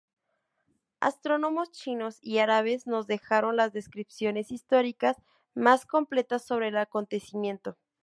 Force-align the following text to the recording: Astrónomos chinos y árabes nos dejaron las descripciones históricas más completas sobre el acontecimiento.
Astrónomos 0.99 1.69
chinos 1.69 2.17
y 2.23 2.39
árabes 2.39 2.87
nos 2.87 3.05
dejaron 3.05 3.55
las 3.55 3.71
descripciones 3.71 4.49
históricas 4.51 5.15
más 5.53 5.85
completas 5.85 6.43
sobre 6.43 6.69
el 6.69 6.77
acontecimiento. 6.79 7.77